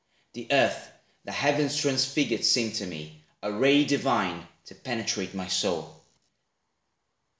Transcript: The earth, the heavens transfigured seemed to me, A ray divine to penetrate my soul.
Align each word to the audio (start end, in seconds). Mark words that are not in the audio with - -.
The 0.33 0.47
earth, 0.51 0.89
the 1.25 1.31
heavens 1.31 1.77
transfigured 1.77 2.43
seemed 2.43 2.73
to 2.77 2.87
me, 2.87 3.23
A 3.43 3.51
ray 3.51 3.85
divine 3.85 4.47
to 4.65 4.73
penetrate 4.73 5.35
my 5.35 5.45
soul. 5.47 5.95